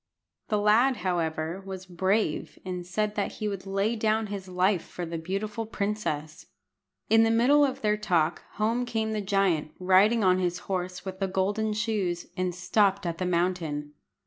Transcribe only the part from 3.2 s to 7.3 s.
he would lay down his life for the beautiful princess. In the